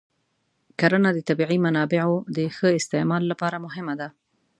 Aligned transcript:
کرنه 0.79 1.09
د 1.13 1.19
طبیعي 1.29 1.57
منابعو 1.65 2.15
د 2.37 2.37
ښه 2.55 2.69
استعمال 2.79 3.23
لپاره 3.31 3.57
مهمه 3.65 3.93
ده. 4.01 4.07